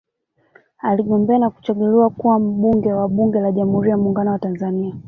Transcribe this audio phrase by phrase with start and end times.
[0.79, 4.95] Aligombea na kuchaguliwa kuwa Mbunge wa Bunge la Jamhuri ya Muungano wa Tanzania